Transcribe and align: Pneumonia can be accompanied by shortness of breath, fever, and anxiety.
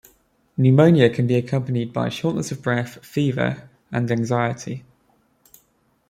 Pneumonia 0.57 1.11
can 1.11 1.27
be 1.27 1.35
accompanied 1.35 1.93
by 1.93 2.09
shortness 2.09 2.51
of 2.51 2.63
breath, 2.63 3.05
fever, 3.05 3.69
and 3.91 4.09
anxiety. 4.09 4.83